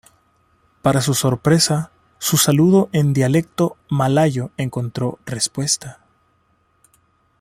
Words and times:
Para 0.81 0.99
su 1.01 1.13
sorpresa, 1.13 1.91
su 2.17 2.35
saludo 2.37 2.89
en 2.91 3.13
dialecto 3.13 3.77
malayo 3.87 4.49
encontró 4.57 5.19
respuesta. 5.27 5.99